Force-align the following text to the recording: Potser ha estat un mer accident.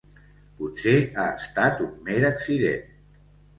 Potser 0.61 0.93
ha 1.19 1.27
estat 1.43 1.85
un 1.89 1.93
mer 2.09 2.19
accident. 2.33 2.91